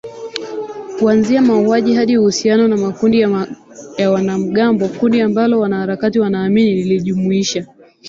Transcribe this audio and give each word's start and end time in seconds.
kuanzia 0.99 1.41
mauaji 1.41 1.93
hadi 1.95 2.17
uhusiano 2.17 2.67
na 2.67 2.77
makundi 2.77 3.19
ya 3.97 4.11
wanamgambo 4.11 4.87
kundi 4.89 5.21
ambalo 5.21 5.59
wanaharakati 5.59 6.19
wanaamini 6.19 6.71
lilijumuisha 6.73 7.67